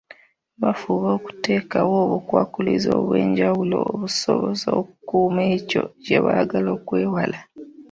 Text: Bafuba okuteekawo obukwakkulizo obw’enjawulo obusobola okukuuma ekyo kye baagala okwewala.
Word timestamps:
Bafuba 0.61 1.07
okuteekawo 1.17 1.93
obukwakkulizo 2.05 2.89
obw’enjawulo 2.99 3.77
obusobola 3.91 4.67
okukuuma 4.81 5.41
ekyo 5.55 5.83
kye 6.03 6.17
baagala 6.25 6.69
okwewala. 6.77 7.39